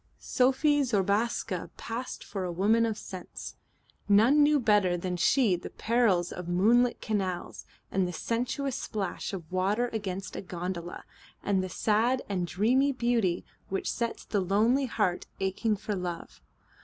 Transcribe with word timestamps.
Sophie 0.17 0.81
Zobraska 0.81 1.69
passed 1.77 2.23
for 2.23 2.43
a 2.43 2.51
woman 2.51 2.87
of 2.87 2.97
sense. 2.97 3.55
None 4.09 4.41
knew 4.41 4.59
better 4.59 4.97
than 4.97 5.15
she 5.15 5.55
the 5.55 5.69
perils 5.69 6.31
of 6.31 6.47
moonlit 6.47 6.99
canals 7.01 7.67
and 7.91 8.07
the 8.07 8.11
sensuous 8.11 8.75
splash 8.75 9.31
of 9.31 9.51
water 9.51 9.89
against 9.93 10.35
a 10.35 10.41
gondola, 10.41 11.03
and 11.43 11.63
the 11.63 11.69
sad 11.69 12.23
and 12.27 12.47
dreamy 12.47 12.91
beauty 12.91 13.45
which 13.69 13.91
sets 13.91 14.25
the 14.25 14.41
lonely 14.41 14.87
heart 14.87 15.27
aching 15.39 15.75
for 15.75 15.93
love. 15.93 16.41